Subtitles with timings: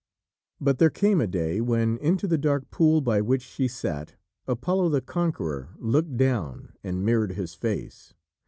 [0.59, 4.15] But there came a day when, into the dark pool by which she sat,
[4.47, 8.15] Apollo the Conqueror looked down and mirrored his face.